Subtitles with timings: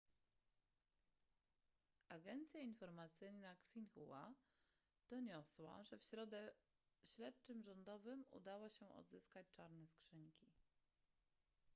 [2.15, 4.33] agencja informacyjna xinhua
[5.09, 6.53] doniosła że w środę
[7.03, 10.51] śledczym rządowym udało się odzyskać czarne skrzynki